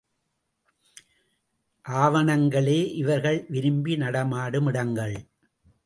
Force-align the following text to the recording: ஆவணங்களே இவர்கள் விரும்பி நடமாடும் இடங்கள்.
ஆவணங்களே 1.85 2.79
இவர்கள் 2.93 3.45
விரும்பி 3.49 3.95
நடமாடும் 3.97 4.67
இடங்கள். 4.67 5.15